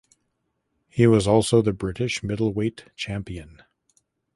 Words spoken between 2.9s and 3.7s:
champion.